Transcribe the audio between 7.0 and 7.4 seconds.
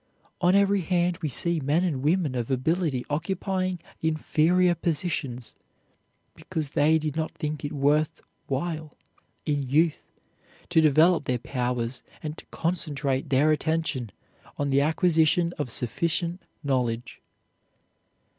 not